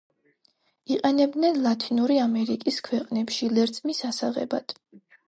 იყენებდნენ 0.93 1.59
ლათინური 1.65 2.17
ამერიკის 2.21 2.79
ქვეყნებში 2.87 3.51
ლერწმის 3.59 4.01
ასაღებად. 4.09 4.75